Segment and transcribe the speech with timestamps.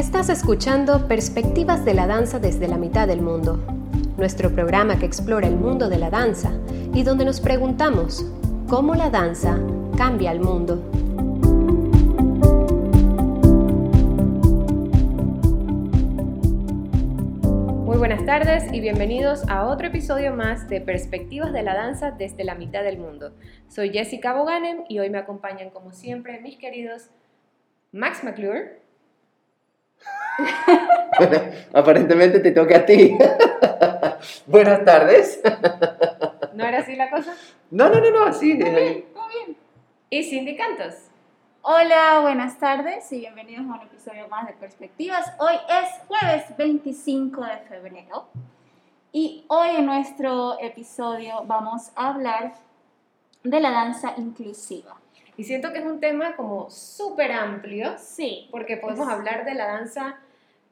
[0.00, 3.58] Estás escuchando Perspectivas de la Danza desde la mitad del mundo,
[4.16, 6.52] nuestro programa que explora el mundo de la danza
[6.94, 8.24] y donde nos preguntamos
[8.66, 9.58] cómo la danza
[9.98, 10.76] cambia el mundo.
[17.84, 22.44] Muy buenas tardes y bienvenidos a otro episodio más de Perspectivas de la Danza desde
[22.44, 23.32] la mitad del mundo.
[23.68, 27.10] Soy Jessica Boganem y hoy me acompañan como siempre mis queridos
[27.92, 28.80] Max McClure.
[31.18, 31.38] Bueno,
[31.74, 33.16] aparentemente te toca a ti.
[34.46, 35.40] Buenas tardes.
[36.54, 37.34] ¿No era así la cosa?
[37.70, 38.54] No, no, no, no, así.
[38.54, 39.56] Muy bien, muy bien.
[40.10, 40.94] Y Cindy Cantos.
[41.62, 45.30] Hola, buenas tardes y bienvenidos a un episodio más de Perspectivas.
[45.38, 48.28] Hoy es jueves 25 de febrero
[49.12, 52.54] y hoy en nuestro episodio vamos a hablar
[53.44, 54.96] de la danza inclusiva.
[55.36, 59.54] Y siento que es un tema como súper amplio, Sí, porque podemos Es- hablar de
[59.54, 60.16] la danza,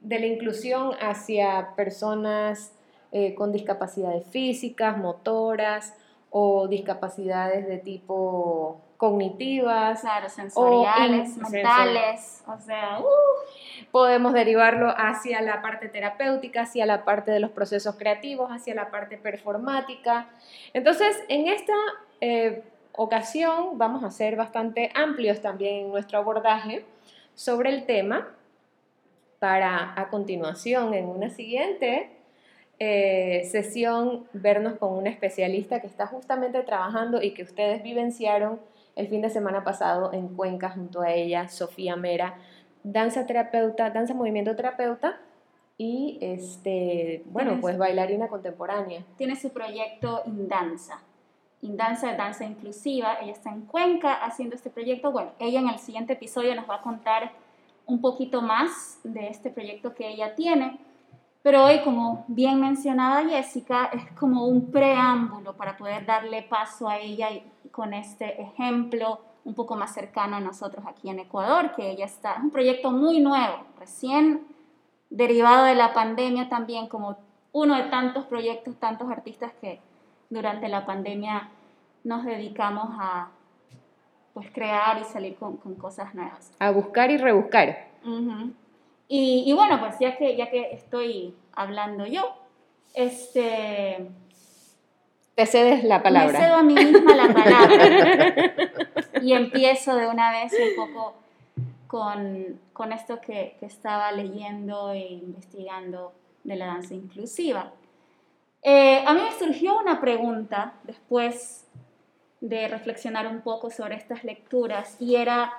[0.00, 2.72] de la inclusión hacia personas
[3.10, 5.94] eh, con discapacidades físicas, motoras
[6.30, 10.00] o discapacidades de tipo cognitivas.
[10.00, 13.04] claro, sensoriales, mentales, o sea, uh,
[13.91, 18.91] Podemos derivarlo hacia la parte terapéutica, hacia la parte de los procesos creativos, hacia la
[18.91, 20.28] parte performática.
[20.74, 21.72] Entonces, en esta
[22.20, 26.84] eh, ocasión vamos a ser bastante amplios también en nuestro abordaje
[27.34, 28.28] sobre el tema
[29.39, 32.11] para a continuación, en una siguiente
[32.78, 38.61] eh, sesión, vernos con una especialista que está justamente trabajando y que ustedes vivenciaron
[38.97, 42.36] el fin de semana pasado en Cuenca junto a ella, Sofía Mera,
[42.83, 45.20] danza terapeuta, danza movimiento terapeuta
[45.77, 49.05] y este, bueno, pues bailarina contemporánea.
[49.16, 51.00] tiene su proyecto Indanza.
[51.62, 53.19] Indanza danza inclusiva.
[53.20, 55.11] Ella está en Cuenca haciendo este proyecto.
[55.12, 57.33] Bueno, ella en el siguiente episodio nos va a contar
[57.89, 60.78] un poquito más de este proyecto que ella tiene.
[61.42, 66.99] Pero hoy, como bien mencionaba Jessica, es como un preámbulo para poder darle paso a
[66.99, 67.28] ella
[67.72, 72.34] con este ejemplo un poco más cercano a nosotros aquí en Ecuador, que ella está,
[72.34, 74.47] es un proyecto muy nuevo, recién
[75.09, 77.16] derivado de la pandemia también, como
[77.53, 79.81] uno de tantos proyectos, tantos artistas que
[80.28, 81.49] durante la pandemia
[82.05, 83.31] nos dedicamos a
[84.38, 86.53] pues crear y salir con, con cosas nuevas.
[86.60, 87.88] A buscar y rebuscar.
[89.09, 92.22] Y, y bueno, pues ya que, ya que estoy hablando yo,
[92.94, 94.09] este,
[95.34, 96.59] Te cedes la me cedo palabra.
[96.59, 98.34] a mí misma la palabra
[99.22, 101.15] y empiezo de una vez un poco
[101.88, 106.12] con, con esto que, que estaba leyendo e investigando
[106.44, 107.72] de la danza inclusiva.
[108.62, 111.68] Eh, a mí me surgió una pregunta después
[112.41, 115.53] de reflexionar un poco sobre estas lecturas y era,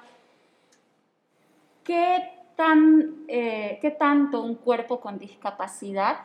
[1.84, 6.17] ¿qué, tan, eh, ¿qué tanto un cuerpo con discapacidad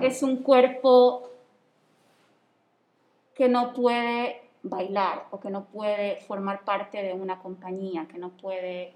[0.00, 1.30] es un cuerpo
[3.34, 8.30] que no puede bailar o que no puede formar parte de una compañía, que no
[8.30, 8.92] puede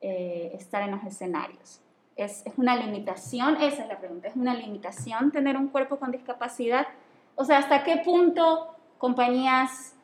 [0.00, 1.80] eh, estar en los escenarios.
[2.16, 3.56] ¿Es, ¿Es una limitación?
[3.56, 4.28] Esa es la pregunta.
[4.28, 6.86] ¿Es una limitación tener un cuerpo con discapacidad?
[7.36, 9.96] O sea, ¿hasta qué punto compañías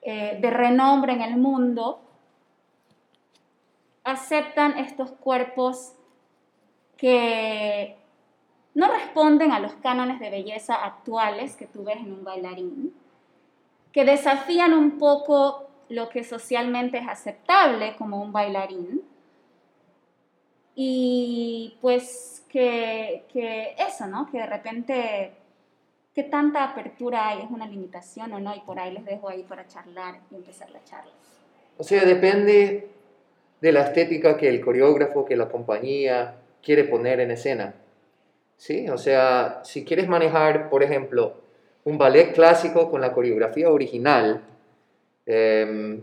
[0.00, 2.00] eh, de renombre en el mundo
[4.02, 5.92] aceptan estos cuerpos
[6.96, 7.96] que
[8.74, 12.94] no responden a los cánones de belleza actuales que tú ves en un bailarín,
[13.92, 19.02] que desafían un poco lo que socialmente es aceptable como un bailarín,
[20.74, 24.30] y pues que, que eso, ¿no?
[24.30, 25.32] Que de repente,
[26.14, 27.42] ¿qué tanta apertura hay?
[27.42, 28.54] ¿Es una limitación o no?
[28.54, 31.12] Y por ahí les dejo ahí para charlar y empezar la charla.
[31.78, 32.88] O sea, depende
[33.60, 37.74] de la estética que el coreógrafo, que la compañía quiere poner en escena.
[38.56, 38.88] ¿Sí?
[38.88, 41.34] O sea, si quieres manejar, por ejemplo,
[41.84, 44.42] un ballet clásico con la coreografía original,
[45.26, 46.00] em,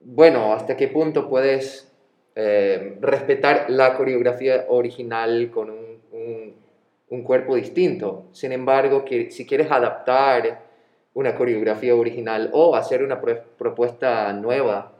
[0.00, 1.88] bueno, ¿hasta qué punto puedes
[2.34, 5.91] em, respetar la coreografía original con un, un-
[7.12, 8.24] un cuerpo distinto?
[8.32, 10.62] Sin embargo, que, si quieres adaptar
[11.14, 14.92] una coreografía original o hacer una pro- propuesta nueva,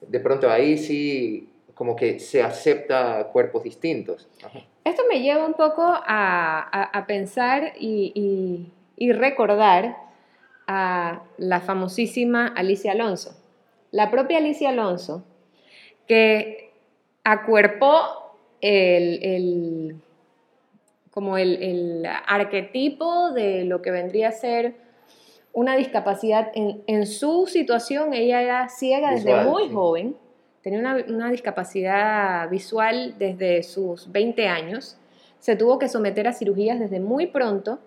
[0.00, 4.28] de pronto ahí sí como que se acepta cuerpos distintos.
[4.84, 9.96] Esto me lleva un poco a, a- pensar y, y- y recordar
[10.66, 13.36] a la famosísima Alicia Alonso.
[13.92, 15.24] La propia Alicia Alonso,
[16.08, 16.72] que
[17.24, 19.96] acuerpó el, el-
[21.12, 24.74] como el, el arquetipo de lo que vendría a ser
[25.52, 26.50] una discapacidad.
[26.54, 29.74] En, en su situación, ella era ciega desde muy sí.
[29.74, 30.16] joven,
[30.62, 34.96] tenía una, una discapacidad visual desde sus 20 años,
[35.38, 37.78] se tuvo que someter a cirugías desde muy pronto,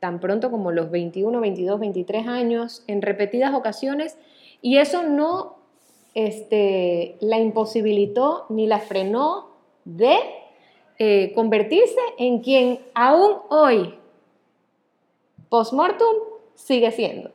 [0.00, 4.16] tan pronto como los 21, 22, 23 años, en repetidas ocasiones,
[4.62, 5.56] y eso no
[6.14, 9.50] este, la imposibilitó ni la frenó
[9.84, 10.16] de
[10.98, 13.94] eh, convertirse en quien aún hoy,
[15.48, 16.06] post-mortem,
[16.54, 17.30] sigue siendo.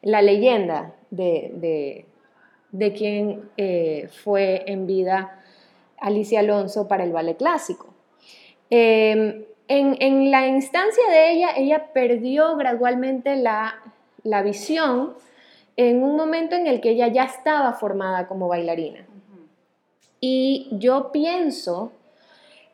[0.00, 2.06] La leyenda de,
[2.70, 5.42] de, quien eh, fue en vida
[5.98, 7.92] Alicia Alonso para el ballet clásico.
[8.70, 13.82] Em, en, la instancia de ella, ella perdió gradualmente la,
[14.22, 15.14] la visión
[15.76, 19.06] en un momento en el que ella ya estaba formada como bailarina.
[20.20, 21.92] Y yo pienso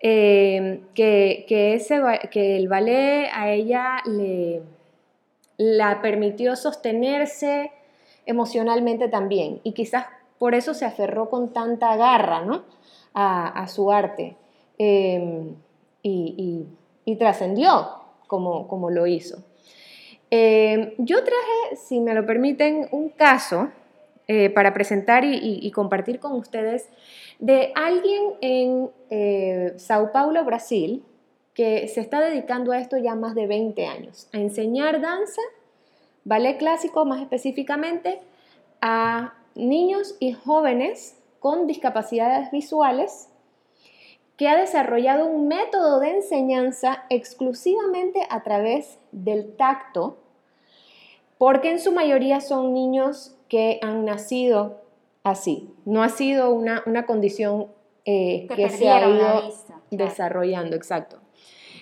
[0.06, 4.60] eh, que, ese, que el ballet a ella le
[5.56, 7.72] la permitió sostenerse
[8.26, 10.04] emocionalmente también y quizás
[10.38, 12.64] por eso se aferró con tanta garra ¿no?
[13.14, 14.36] a, su arte
[14.76, 15.54] em,
[16.02, 16.66] y,
[17.18, 17.88] trascendió
[18.26, 19.38] como, como lo hizo.
[20.30, 23.70] Eh, yo traje, si me lo permiten, un caso
[24.26, 26.88] eh, para presentar y, compartir con ustedes
[27.44, 31.04] de alguien en eh, Sao Paulo, Brasil,
[31.52, 35.42] que se está dedicando a esto ya más de 20 años, a enseñar danza,
[36.24, 38.18] ballet clásico más específicamente,
[38.80, 43.28] a niños y jóvenes con discapacidades visuales
[44.38, 50.16] que ha desarrollado un método de enseñanza exclusivamente a través del tacto
[51.36, 54.83] porque en su mayoría son niños que han nacido
[55.24, 55.70] así.
[55.84, 57.66] No ha sido una, condición
[58.04, 59.52] eh, que, se ha ido
[59.90, 61.18] desarrollando, exacto.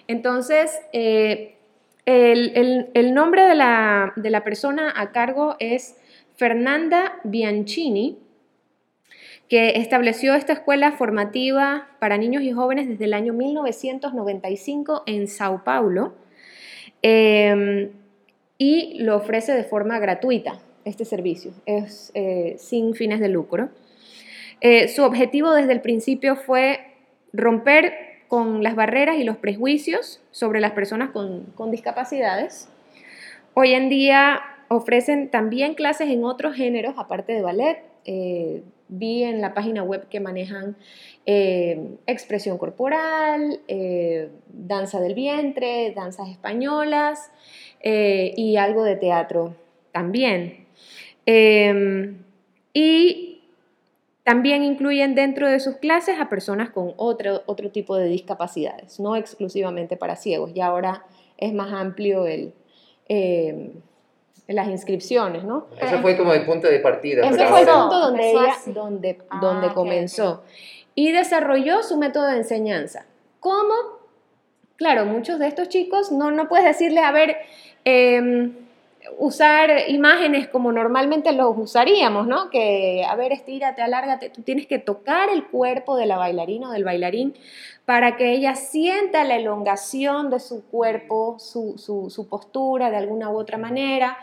[0.09, 1.56] Entonces, eh,
[2.06, 5.97] el, nombre de la, de la persona a cargo es
[6.37, 8.19] Fernanda Bianchini,
[9.49, 15.62] que estableció esta escuela formativa para niños y jóvenes desde el año 1995 en Sao
[15.62, 16.15] Paulo.
[17.03, 17.91] Eh,
[18.56, 23.70] y lo ofrece de forma gratuita, este servicio, es eh, sin fines de lucro.
[24.61, 26.81] Eh, su objetivo desde el principio fue
[27.32, 27.93] romper
[28.29, 32.69] con las barreras y los prejuicios sobre las personas con, discapacidades.
[33.55, 37.82] Hoy en día ofrecen también clases en otros géneros, aparte de ballet.
[38.05, 40.76] Eh, vi en la página web que manejan
[41.25, 43.61] expresión corporal,
[44.49, 47.31] danza del vientre, danzas españolas,
[47.82, 49.55] y algo de teatro
[49.93, 50.62] también.
[51.26, 52.19] Em,
[52.72, 53.42] y
[54.24, 59.16] también incluyen dentro de sus clases a personas con otro, otro tipo de discapacidades, no
[59.16, 60.52] exclusivamente para ciegos.
[60.54, 61.04] Y ahora
[61.38, 62.54] es más amplio el,
[63.08, 63.70] em,
[64.48, 65.66] las inscripciones, ¿no?
[65.80, 67.28] Ese fue como el punto de partida.
[67.28, 70.42] Ese fue el punto donde ella donde, ah, donde comenzó.
[70.94, 73.06] Y desarrolló su método de enseñanza.
[73.40, 73.74] ¿Cómo?
[74.76, 77.36] Claro, muchos de estos chicos no, no puedes decirle, a ver,
[77.84, 78.52] Em,
[79.19, 82.50] usar imágenes como normalmente los usaríamos, ¿no?
[82.50, 86.72] Que, a ver, estírate, alárgate, tú tienes que tocar el cuerpo de la bailarina o
[86.72, 87.34] del bailarín
[87.84, 93.58] para que ella sienta la elongación de su cuerpo, su, postura de alguna u otra
[93.58, 94.19] manera.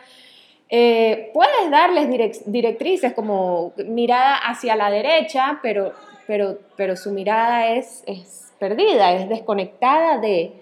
[0.70, 2.10] Eh, puedes darles
[2.46, 5.94] directrices como mirada hacia la derecha, pero,
[6.28, 10.59] pero, pero su mirada es, es perdida, es desconectada de,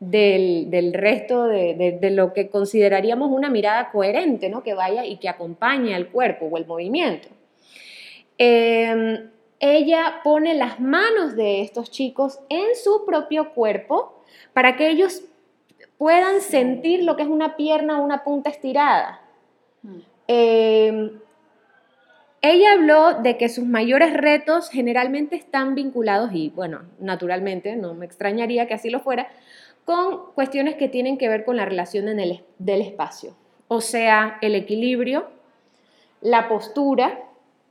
[0.00, 4.62] del, resto de, lo que consideraríamos una mirada coherente, ¿no?
[4.62, 7.28] que vaya y que acompañe al cuerpo o el movimiento.
[8.38, 9.30] Em,
[9.60, 15.22] ella pone las manos de estos chicos en su propio cuerpo para que ellos
[15.98, 19.20] puedan sentir lo que es una pierna o una punta estirada.
[19.82, 19.98] Mm.
[20.28, 21.10] Em,
[22.40, 28.06] ella habló de que sus mayores retos generalmente están vinculados, y bueno, naturalmente, no me
[28.06, 29.28] extrañaría que así lo fuera,
[29.90, 33.34] con cuestiones que tienen que ver con la relación en el, del espacio,
[33.66, 35.26] o sea, el equilibrio,
[36.20, 37.24] la postura,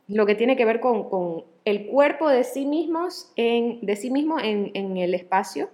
[0.09, 4.37] lo que tiene que ver con, el cuerpo de sí mismos en, de sí mismo
[4.37, 5.69] en, el espacio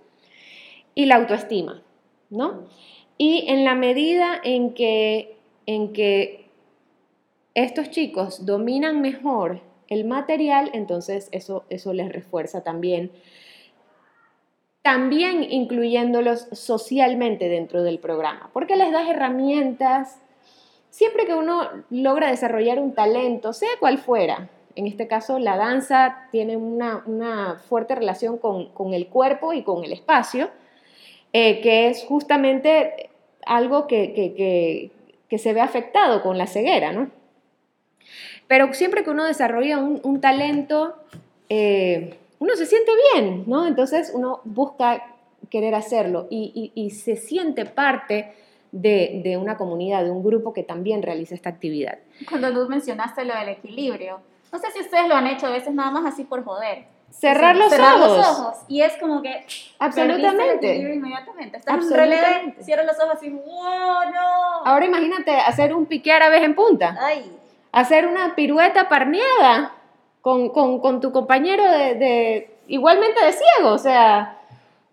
[0.94, 1.82] y la autoestima,
[2.30, 2.68] ¿no?
[3.18, 6.46] Y en la medida en que, en que
[7.56, 13.10] estos chicos dominan mejor el material, entonces eso, eso les refuerza también
[14.86, 20.22] también incluyéndolos socialmente dentro del programa, porque les das herramientas.
[20.92, 26.28] Siempre que uno logra desarrollar un talento, sea cual fuera, en este caso la danza
[26.32, 30.52] tiene una, fuerte relación con, el cuerpo y con el espacio,
[31.34, 33.10] eh, que es justamente
[33.44, 34.92] algo que,
[35.36, 37.10] se ve afectado con la ceguera, ¿no?
[38.46, 40.96] Pero siempre que uno desarrolla un, un talento,
[41.50, 43.66] eh, uno se siente bien, ¿no?
[43.66, 45.04] Entonces uno busca
[45.50, 48.34] querer hacerlo y, y, y se siente parte
[48.72, 51.98] de, de, una comunidad, de un grupo que también realiza esta actividad.
[52.30, 54.20] Cuando tú mencionaste lo del equilibrio,
[54.52, 56.86] no sé si ustedes lo han hecho a veces nada más así por joder.
[57.10, 58.18] Cerrar, los, cerrar ojos.
[58.18, 58.58] los ojos.
[58.68, 59.46] Y es como que.
[59.80, 60.82] Absolutamente.
[60.82, 61.58] El inmediatamente.
[61.58, 62.40] Estás Absolutamente.
[62.42, 64.66] en un cierras los ojos así, wow, no.
[64.66, 66.98] Ahora imagínate hacer un pique árabe en punta.
[67.00, 67.32] Ay.
[67.72, 69.75] Hacer una pirueta parneada
[70.26, 74.40] con, con, con tu compañero de, de, igualmente de ciego, o sea,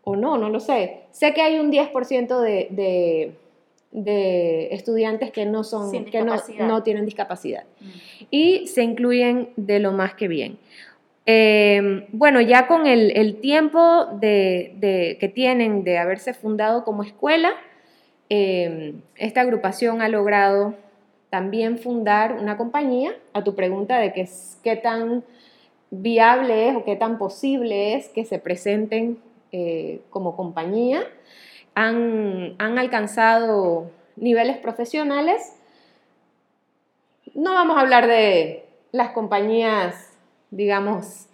[0.04, 1.04] o no, no lo sé.
[1.10, 3.32] Sé que hay un 10% de, de,
[3.92, 6.36] de, estudiantes que no son, que no,
[6.66, 7.64] no, tienen discapacidad.
[7.80, 7.86] Mm.
[8.30, 10.58] Y se incluyen de lo más que bien.
[11.24, 17.04] Eh, bueno, ya con el, el tiempo de, de, que tienen de haberse fundado como
[17.04, 17.54] escuela,
[18.28, 20.74] eh, esta agrupación ha logrado
[21.32, 25.24] también fundar una compañía, a tu pregunta de qué tan
[25.90, 29.16] viable es o qué tan posible es que se presenten
[29.50, 31.04] eh, como compañía.
[31.74, 35.56] Han, han alcanzado niveles profesionales.
[37.32, 40.12] No vamos a hablar de las compañías
[40.50, 41.28] digamos,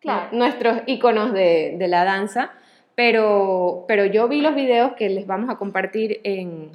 [0.00, 0.36] claro.
[0.36, 2.50] nuestros íconos de, de, la danza,
[2.96, 6.72] pero, pero yo vi los videos que les vamos a compartir en,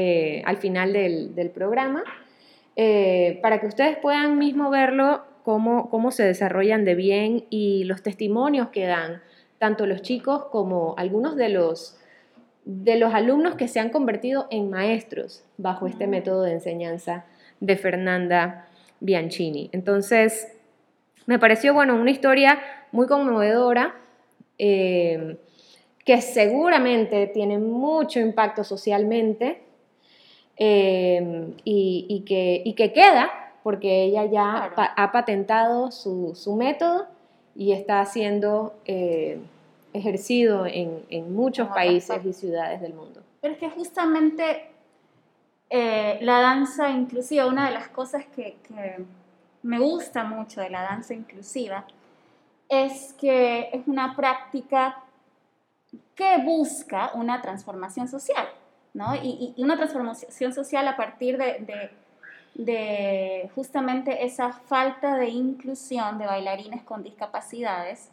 [0.00, 2.04] eh, al final del, del programa,
[2.76, 8.04] eh, para que ustedes puedan mismo verlo, cómo, cómo se desarrollan de bien y los
[8.04, 9.20] testimonios que dan,
[9.58, 11.98] tanto los chicos como algunos de los,
[12.64, 17.24] de los alumnos que se han convertido en maestros bajo este método de enseñanza
[17.58, 18.68] de Fernanda
[19.00, 19.68] Bianchini.
[19.72, 20.46] Entonces,
[21.26, 22.60] me pareció, bueno, una historia
[22.92, 23.96] muy conmovedora,
[24.58, 25.38] eh,
[26.04, 29.66] que seguramente tiene mucho impacto socialmente
[30.58, 33.30] eh, y, y, que, y, que, queda,
[33.62, 34.74] porque ella ya claro.
[34.74, 37.06] pa ha patentado su, su, método
[37.54, 39.40] y está siendo eh,
[39.92, 43.22] ejercido en, en muchos países y ciudades del mundo.
[43.40, 44.68] Pero es que justamente
[45.70, 49.04] eh, la danza inclusiva, una de las cosas que, que,
[49.62, 51.84] me gusta mucho de la danza inclusiva
[52.68, 55.02] es que es una práctica
[56.14, 58.48] que busca una transformación social,
[58.98, 59.14] ¿no?
[59.14, 61.90] Y, y una transformación social a partir de, de,
[62.64, 68.10] de, justamente esa falta de inclusión de bailarines con discapacidades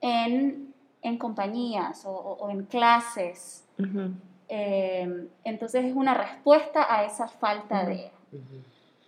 [0.00, 3.64] en, en compañías o, en clases.
[3.78, 4.14] Uh -huh.
[4.48, 8.10] Eh, entonces es una respuesta a esa falta de...
[8.32, 8.62] Uh -huh.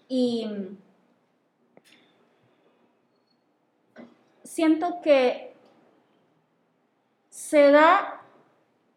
[0.09, 0.51] Y
[4.43, 5.55] siento que
[7.29, 8.23] se da,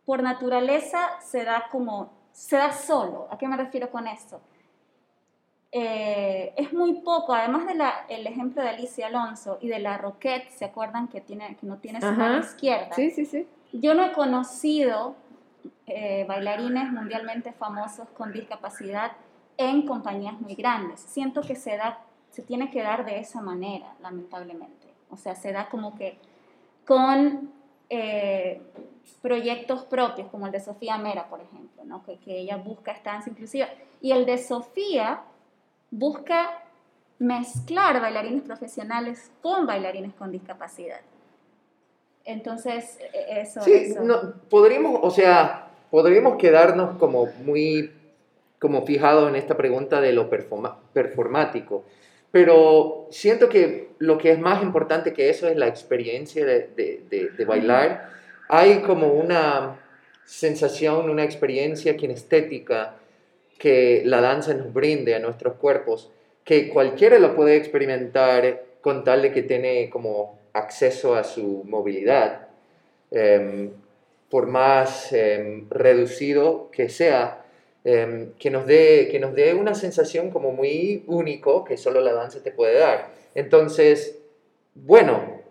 [0.05, 3.27] por naturaleza, se da como, se da solo.
[3.29, 4.41] ¿A qué me refiero con esto?
[5.73, 10.49] Eh, es muy poco, además del el ejemplo de Alicia Alonso y de la Roquette,
[10.49, 12.93] ¿se acuerdan que, tiene, que no tiene su mano izquierda?
[12.93, 13.47] Sí, sí, sí.
[13.71, 15.15] Yo no he conocido
[15.87, 19.13] eh, bailarines mundialmente famosos con discapacidad
[19.55, 20.99] en compañías muy grandes.
[20.99, 21.99] Siento que se, da,
[22.31, 24.93] se tiene que dar de esa manera, lamentablemente.
[25.09, 26.17] O sea, se da como que
[26.85, 27.51] con
[27.93, 28.61] eh,
[29.21, 32.03] proyectos propios, como el de Sofía Mera, por ejemplo, ¿no?
[32.05, 33.67] que, que ella busca estancia inclusiva.
[33.99, 35.23] Y el de Sofía
[35.91, 36.63] busca
[37.19, 41.01] mezclar bailarines profesionales con bailarines con discapacidad.
[42.23, 43.61] Entonces, e, eso.
[43.61, 44.01] Sí, eso.
[44.03, 47.91] No, podríamos, o sea, podríamos quedarnos como muy
[48.57, 51.83] como fijado en esta pregunta de lo performa, performático,
[52.31, 56.69] pero siento que lo que es más importante que eso es la experiencia de,
[57.37, 58.09] de, bailar.
[58.47, 59.79] Hay como una
[60.25, 62.95] sensación, una experiencia kinestética
[63.59, 66.09] que la danza nos brinde a nuestros cuerpos,
[66.43, 72.47] que cualquiera lo puede experimentar con tal de que tiene como acceso a su movilidad,
[73.11, 73.69] eh,
[74.29, 77.40] por más eh, reducido que sea,
[77.83, 82.13] eh, que, nos dé, que nos dé una sensación como muy único que solo la
[82.13, 83.09] danza te puede dar.
[83.35, 84.19] Entonces,
[84.75, 85.41] bueno,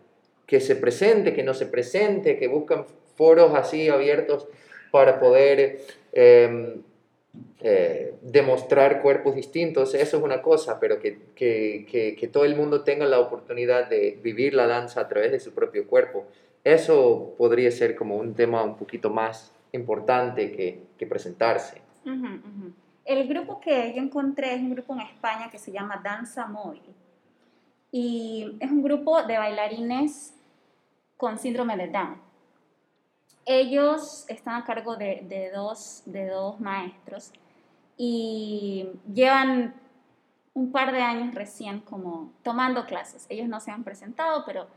[0.47, 2.85] que se presente, que no se presente, que buscan
[3.17, 4.49] foros así abiertos
[4.91, 5.81] para poder
[6.13, 6.81] eh,
[7.61, 12.57] eh, demostrar cuerpos distintos, eso es una cosa, pero que, que, que, que, todo el
[12.57, 16.27] mundo tenga la oportunidad de vivir la danza a través de su propio cuerpo,
[16.65, 21.81] eso podría ser como un tema un poquito más importante que, presentarse.
[22.05, 22.73] Uh -huh, uh -huh.
[23.05, 26.83] El grupo que yo encontré es un grupo en España que se llama Danza Móvil
[27.93, 30.35] y es un grupo de bailarines
[31.17, 32.21] con síndrome de Down.
[33.47, 37.33] Ellos están a cargo de, de, dos, de dos maestros
[37.97, 39.75] y llevan
[40.55, 43.27] un par de años recién como tomando clases.
[43.29, 44.69] Ellos no se han presentado, pero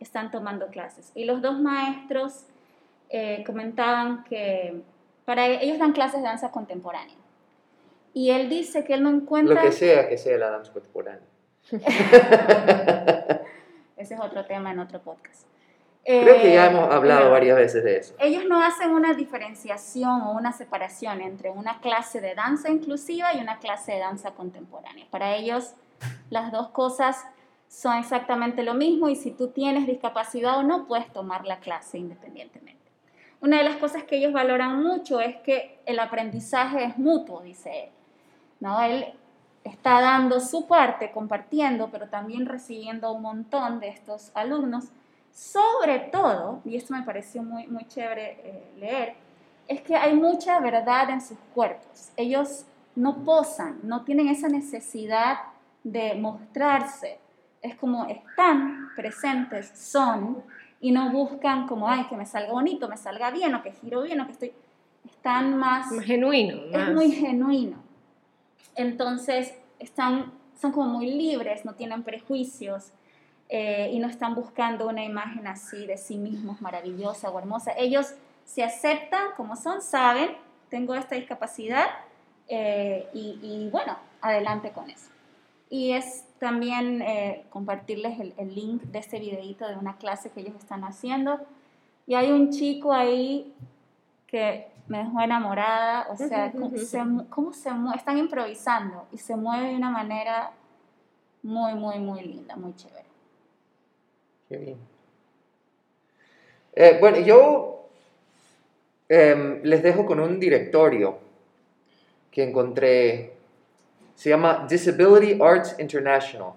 [0.00, 1.12] están tomando clases.
[1.14, 2.46] Y los dos maestros
[3.10, 4.82] eh, comentaban que
[5.24, 7.16] para e-, ellos dan clases de danza contemporánea.
[8.14, 9.54] Y él dice que él no encuentra...
[9.54, 11.22] Lo que sea que sea la danza contemporánea.
[13.96, 15.46] Ese es otro tema en otro podcast.
[16.04, 18.14] Creo que ya Eh, hemos hablado varias veces de eso.
[18.18, 23.40] ellos no hacen una diferenciación o una separación entre una clase de danza inclusiva y
[23.40, 25.06] una clase de danza contemporánea.
[25.10, 25.74] Para ellos
[26.30, 27.24] las dos cosas
[27.68, 31.98] son exactamente lo mismo y si tú tienes discapacidad o no, puedes tomar la clase
[31.98, 32.71] independientemente.
[33.42, 37.84] Una de las cosas que ellos valoran mucho es que el aprendizaje es mutuo, dice
[37.84, 37.90] él.
[38.60, 38.80] ¿no?
[38.80, 39.04] Él
[39.64, 44.90] está dando su parte, compartiendo, pero también recibiendo un montón de estos alumnos
[45.32, 49.14] sobre todo, y esto me pareció muy, muy chévere eh, leer,
[49.66, 52.10] es que hay mucha verdad en sus cuerpos.
[52.16, 55.38] Ellos no posan, no tienen esa necesidad
[55.82, 57.18] de mostrarse.
[57.62, 60.42] Es como están presentes, son,
[60.82, 64.02] y no buscan como, ay, que me salga bonito, me salga bien, o que giro
[64.02, 64.52] bien, o que estoy...
[65.06, 65.90] Están más...
[65.90, 66.56] Más genuino.
[66.66, 67.78] Es más- muy genuino.
[68.74, 72.92] Entonces, están, son como muy libres, no tienen prejuicios
[73.48, 77.72] eh, y no están buscando una imagen así de sí mismos maravillosa o hermosa.
[77.78, 80.30] Ellos se aceptan como son, saben,
[80.68, 81.86] tengo esta discapacidad
[82.48, 85.10] eh, y, y bueno, adelante con eso.
[85.72, 90.40] Y es también eh, compartirles el, el link de este videito de una clase que
[90.40, 91.40] ellos están haciendo.
[92.06, 93.54] Y hay un chico ahí
[94.26, 96.98] que me dejó enamorada, o sea, cómo se,
[97.30, 100.52] cómo se mueve, están improvisando y se mueve de una manera
[101.42, 103.06] muy, muy, muy linda, muy chévere.
[104.50, 104.76] Qué bien.
[106.74, 107.88] Eh, bueno, yo
[109.08, 111.18] em, les dejo con un directorio
[112.30, 113.41] que encontré.
[114.22, 116.52] Se llama Disability Arts International.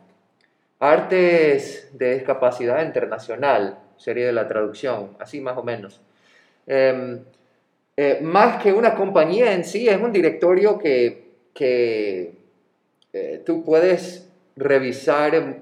[0.79, 5.99] Artes de Discapacidad Internacional, sería la traducción, así más o menos.
[6.67, 7.21] Em,
[7.97, 12.36] eh, más que una compañía en sí, es un directorio que, que
[13.13, 15.58] eh, tú puedes revisar,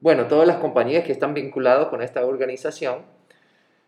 [0.00, 3.02] bueno, todas las compañías que están vinculadas con esta organización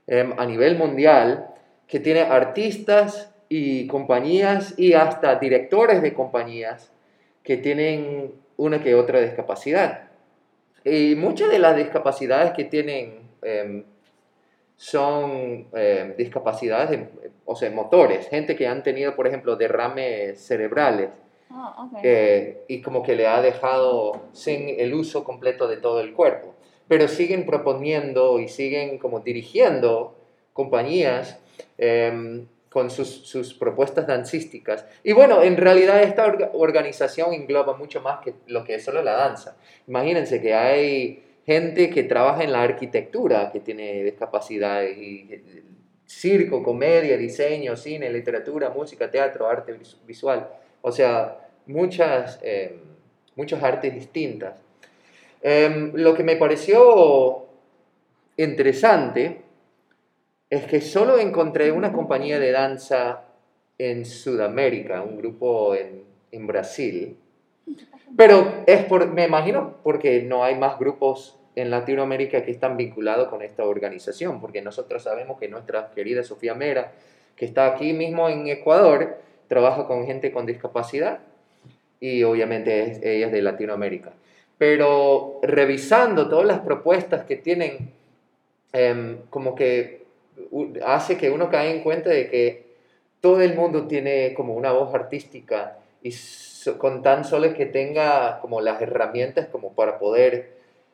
[0.06, 1.48] em, a nivel mundial,
[1.88, 6.93] que tiene artistas y compañías y hasta directores de compañías
[7.44, 10.08] que tienen una que otra discapacidad.
[10.84, 13.84] Y muchas de las discapacidades que tienen em,
[14.76, 17.08] son em, discapacidades, de-
[17.44, 21.10] o sea, motores, gente que han tenido, por ejemplo, derrames cerebrales
[21.56, 26.12] Oh, eh, y como que le ha dejado sin el uso completo de todo el
[26.12, 26.52] cuerpo.
[26.88, 30.16] Pero siguen proponiendo y siguen como dirigiendo
[30.52, 31.38] compañías
[31.78, 34.84] em, con sus, sus propuestas dancísticas.
[35.04, 39.00] Y bueno, en realidad esta orga- organización engloba mucho más que lo que es solo
[39.00, 39.56] la danza.
[39.86, 45.62] Imagínense que hay gente que trabaja en la arquitectura, que tiene discapacidades, eh,
[46.04, 50.48] circo, comedia, diseño, cine, literatura, música, teatro, arte vis- visual.
[50.82, 52.76] O sea, muchas, eh,
[53.36, 54.60] muchas artes distintas.
[55.42, 57.46] Em, lo que me pareció
[58.36, 59.43] interesante
[60.54, 63.22] es que solo encontré una compañía de danza
[63.76, 67.16] en Sudamérica, un grupo en, en Brasil.
[68.16, 73.28] Pero es por, me imagino porque no hay más grupos en Latinoamérica que están vinculados
[73.28, 76.92] con esta organización, porque nosotros sabemos que nuestra querida Sofía Mera,
[77.34, 79.16] que está aquí mismo en Ecuador,
[79.48, 81.18] trabaja con gente con discapacidad
[81.98, 84.12] y obviamente es- ella es de Latinoamérica.
[84.56, 87.90] Pero revisando todas las propuestas que tienen,
[88.72, 90.03] em, como que
[90.84, 92.64] hace que uno caiga en cuenta de que
[93.20, 96.14] todo el mundo tiene como una voz artística y
[96.78, 100.52] con tan solo que tenga como las herramientas como para poder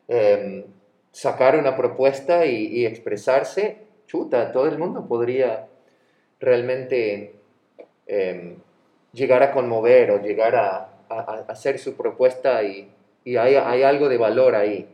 [0.09, 0.64] em,
[1.12, 5.66] sacar una propuesta y, expresarse, chuta, todo el mundo podría
[6.38, 7.35] realmente
[8.07, 8.57] em,
[9.12, 10.87] llegar a conmover o llegar a,
[11.48, 12.88] hacer su propuesta y,
[13.24, 14.88] hay algo de valor ahí.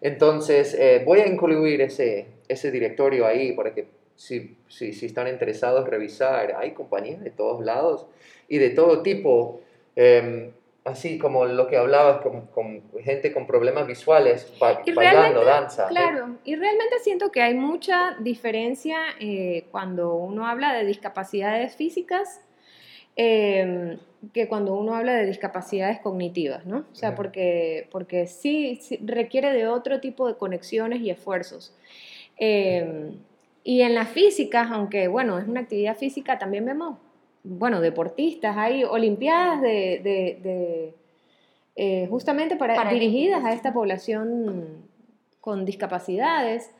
[0.00, 3.86] Entonces, eh, voy a incluir ese, ese directorio ahí para que
[4.16, 8.06] si, si, si están interesados revisar, hay compañías de todos lados
[8.48, 9.60] y de todo tipo,
[9.96, 10.50] em,
[10.84, 15.88] así como lo que hablabas, con, con gente con problemas visuales, ba- Y bailando, danza.
[15.88, 22.40] Claro, y realmente siento que hay mucha diferencia eh, cuando uno habla de discapacidades físicas
[23.16, 23.98] eh,
[24.34, 26.84] que cuando uno habla de discapacidades cognitivas, ¿no?
[26.92, 31.74] O sea, porque, porque sí, sí requiere de otro tipo de conexiones y esfuerzos.
[32.40, 33.12] Eh,
[33.62, 36.96] y en las físicas, aunque bueno, es una actividad física, también vemos,
[37.44, 40.94] bueno, deportistas, hay olimpiadas de, de- de,
[41.76, 44.66] eh, justamente para, Para dirigidas a esta población
[45.40, 46.70] con discapacidades.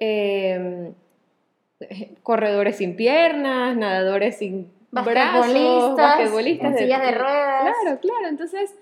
[0.00, 0.92] eh,
[2.22, 7.74] corredores sin piernas, nadadores sin brazos, Basquetbolistas, basquetbolistas sillas de ruedas.
[7.82, 8.28] Claro, claro.
[8.28, 8.74] Entonces,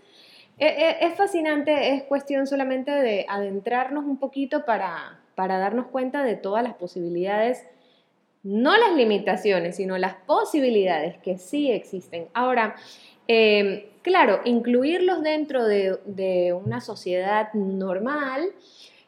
[0.58, 6.22] e- e- es fascinante, es cuestión solamente de adentrarnos un poquito para, para darnos cuenta
[6.22, 7.66] de todas las posibilidades,
[8.42, 12.28] no las limitaciones, sino las posibilidades que sí existen.
[12.34, 12.76] Ahora,
[13.28, 18.52] eh, claro, incluirlos dentro de, de una sociedad normal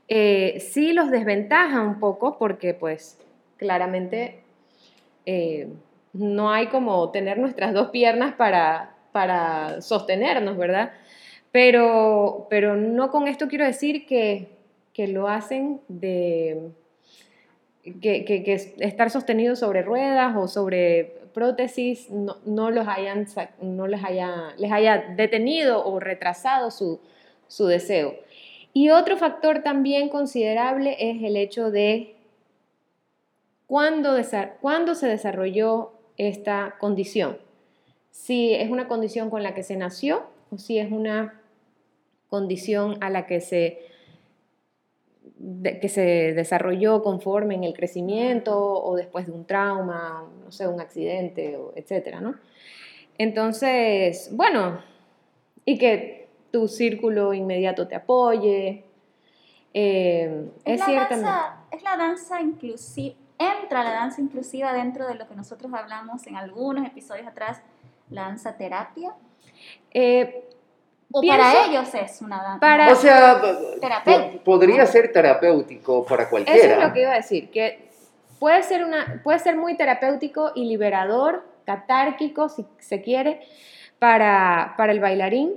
[0.08, 3.18] eh, sí los desventaja un poco porque pues
[3.56, 4.42] claramente
[5.24, 5.68] eh,
[6.12, 10.92] no hay como tener nuestras dos piernas para, para sostenernos, ¿verdad?
[11.52, 14.53] Pero, pero no con esto quiero decir que,
[14.94, 16.70] que lo hacen de...
[17.83, 23.26] Que, que- estar sostenidos sobre ruedas o sobre prótesis no, no los hayan,
[23.61, 27.00] no les haya, les haya detenido o retrasado su,
[27.46, 28.14] su deseo.
[28.72, 32.16] Y otro factor también considerable es el hecho de
[33.66, 34.14] cuándo
[34.94, 37.38] se desarrolló esta condición.
[38.11, 41.40] Si es una condición con la que se nació o si es una
[42.28, 43.80] condición a la que se,
[45.36, 50.66] de- que se desarrolló conforme en el crecimiento o después de un trauma, no sé,
[50.68, 52.34] un accidente, etcétera, ¿no?
[53.18, 54.78] Entonces, bueno,
[55.64, 58.84] y que tu círculo inmediato te apoye.
[59.72, 61.24] eh, Es, es ciertamente.
[61.30, 66.26] danza, es la danza inclusiva, entra la danza inclusiva dentro de lo que nosotros hablamos
[66.26, 67.60] en algunos episodios atrás,
[68.10, 69.14] la danza terapia.
[69.92, 70.48] Eh,
[71.16, 72.59] O Pienso- para ellos es una danza.
[72.61, 73.40] Para- O sea,
[73.81, 76.74] Terapéutico, po- podría ser terapéutico para Eso cualquiera.
[76.79, 77.88] es lo que iba a decir, que
[78.40, 83.40] puede ser, una, puede ser muy terapéutico y liberador, catárquico, si se quiere,
[84.00, 85.53] para, para el bailarín.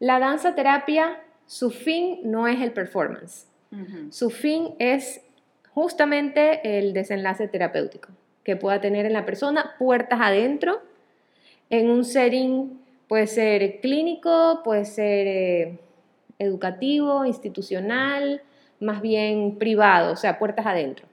[0.00, 4.10] La danza terapia, su fin no es el performance, Ujú.
[4.10, 5.20] su fin es
[5.74, 8.08] justamente el desenlace terapéutico
[8.42, 10.80] que pueda tener en la persona, puertas adentro,
[11.70, 15.78] en un setting, puede ser clínico, puede ser eh,
[16.38, 18.42] educativo, institucional,
[18.80, 21.06] más bien privado, o sea, puertas adentro.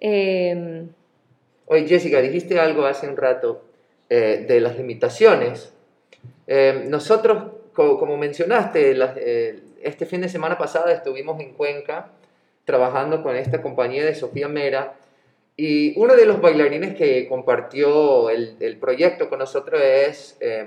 [0.00, 0.86] Eh,
[1.66, 3.62] Oye, Jessica, dijiste algo hace un rato
[4.10, 5.72] eh, de las limitaciones.
[6.46, 12.08] Eh, nosotros, co- como mencionaste, eh, este fin de semana pasada estuvimos en Cuenca
[12.64, 14.94] trabajando con esta compañía de Sofía Mera
[15.64, 20.66] y uno de los bailarines que compartió el, el proyecto con nosotros es eh,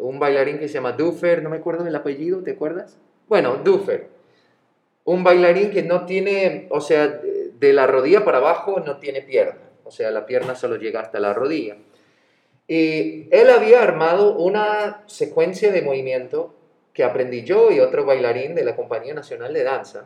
[0.00, 2.98] un bailarín que se llama Dufer, no me acuerdo del apellido, ¿te acuerdas?
[3.26, 4.08] Bueno, Dufer.
[5.04, 9.62] Un bailarín que no tiene, o sea, de, la rodilla para abajo no tiene pierna,
[9.82, 11.78] o sea, la pierna solo llega hasta la rodilla.
[12.68, 16.54] Y él había armado una secuencia de movimiento
[16.92, 20.04] que aprendí yo y otro bailarín de la Compañía Nacional de Danza.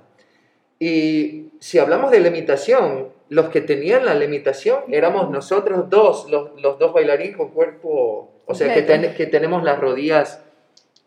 [0.78, 6.78] Y si hablamos de limitación, los que tenían la limitación éramos nosotros dos, los, los
[6.78, 10.40] dos bailarines con cuerpo, o sea, que, ten- que tenemos las rodillas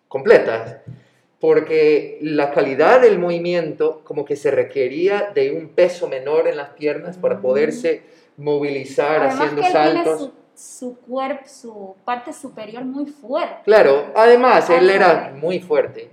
[0.08, 0.78] completas,
[1.40, 6.70] porque la calidad del movimiento como que se requería de un peso menor en las
[6.70, 8.02] piernas para poderse
[8.38, 10.20] movilizar Además haciendo que él tiene saltos.
[10.22, 10.32] su,
[10.90, 13.56] su cuerpo, su parte superior muy fuerte.
[13.66, 16.10] Claro, además él era muy fuerte.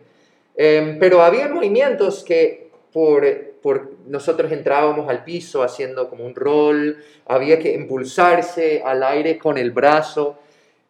[0.57, 3.25] Em, pero había movimientos que por,
[3.62, 9.57] por nosotros entrábamos al piso haciendo como un roll, había que impulsarse al aire con
[9.57, 10.37] el brazo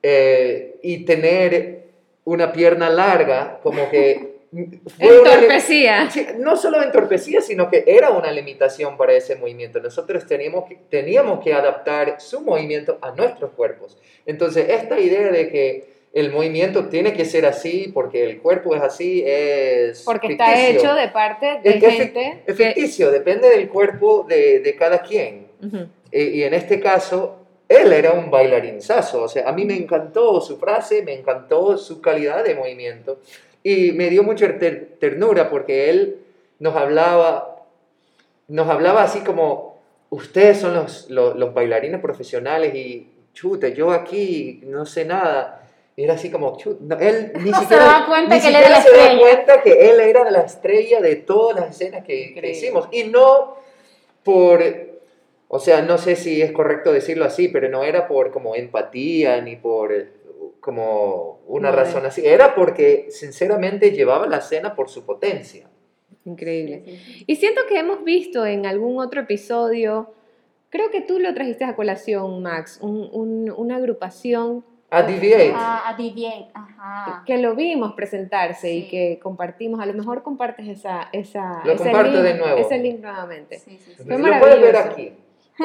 [0.02, 1.84] eh, y tener
[2.24, 6.10] una pierna larga, como que una entorpecía.
[6.10, 9.80] Sí, no solo entorpecía, sino que era una limitación para ese movimiento.
[9.80, 13.98] Nosotros teníamos que, teníamos que adaptar su movimiento a nuestros cuerpos.
[14.24, 18.82] Entonces, esta idea de que el movimiento tiene que ser así porque el cuerpo es
[18.82, 20.78] así es Porque está ficticio.
[20.80, 25.02] hecho de parte de Es gente Es que- ficticio, depende del cuerpo de, de cada
[25.02, 25.46] quien.
[25.62, 25.86] Ujú.
[26.10, 27.36] Y, y en este caso,
[27.68, 29.22] él era un bailarinzazo.
[29.22, 33.20] O sea, a mí me encantó su frase, me encantó su calidad de movimiento.
[33.62, 36.16] Y me dio mucha ter- ternura porque él
[36.58, 37.64] nos hablaba,
[38.48, 39.78] nos hablaba así como,
[40.10, 45.59] ustedes son los, los, los bailarines profesionales y chuta, yo aquí no sé nada.
[46.00, 48.54] Y era así como, no, él ni No se siquiera, daba cuenta ni que él
[48.54, 49.20] era la se estrella.
[49.20, 52.88] cuenta que él era la estrella de todas las escenas que, hicimos.
[52.90, 53.56] Y no
[54.22, 54.62] por,
[55.48, 59.40] o sea, no sé si es correcto decirlo así, pero no era por como empatía
[59.42, 60.08] ni por eh,
[60.60, 62.26] como una No, razón así.
[62.26, 65.68] Era porque sinceramente llevaba la escena por su potencia.
[66.24, 66.84] Increíble.
[67.26, 70.14] Y siento que hemos visto en algún otro episodio,
[70.70, 75.52] creo que tú lo trajiste a colación, Max, un- un- una agrupación A Deviate.
[75.54, 77.22] A, a Deviate, ajá.
[77.24, 79.80] que lo vimos presentarse y que compartimos.
[79.80, 82.58] A lo mejor compartes esa, esa, Lo ese, comparto link, de nuevo.
[82.58, 83.58] ese link nuevamente.
[83.58, 84.04] Sí, sí, sí.
[84.04, 85.12] Fue Lo puedes ver aquí.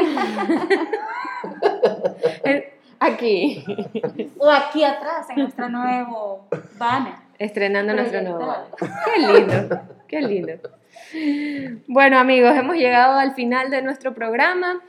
[2.99, 3.63] Aquí,
[4.39, 7.13] O aquí atrás, en nuestro nuevo banner.
[7.37, 8.53] estrenando nuestro nuevo.
[8.77, 9.81] Proyectado.
[10.07, 10.61] Qué lindo,
[11.11, 11.31] qué
[11.73, 11.81] lindo.
[11.87, 14.81] Bueno amigos, hemos llegado al final de nuestro programa.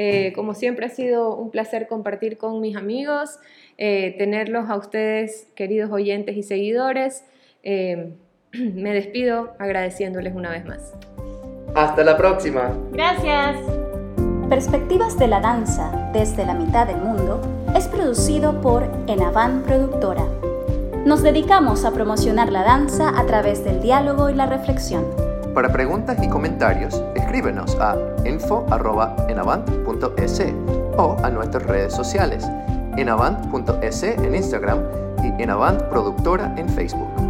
[0.00, 3.40] Eh, como siempre ha sido un placer compartir con mis amigos,
[3.78, 7.24] eh, tenerlos a ustedes, queridos oyentes y seguidores.
[7.64, 8.14] Eh,
[8.52, 10.94] me despido agradeciéndoles una vez más.
[11.74, 12.78] Hasta la próxima.
[12.92, 13.56] Gracias.
[14.48, 17.40] Perspectivas de la danza desde la mitad del mundo
[17.76, 20.28] es producido por Enavan Productora.
[21.06, 25.27] Nos dedicamos a promocionar la danza a través del diálogo y la reflexión.
[25.58, 30.42] Para preguntas y comentarios, escríbenos a info.enavant.es
[30.96, 32.48] o a nuestras redes sociales,
[32.96, 34.84] enavant.es en Instagram
[35.24, 37.27] y Enavant Productora en Facebook.